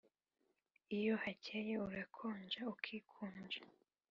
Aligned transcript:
iyo 0.97 1.13
hacyeye 1.23 1.73
urakonja 1.87 2.59
ukikunja 2.73 3.61